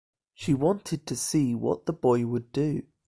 [0.33, 2.81] She wanted to see what the boy would do.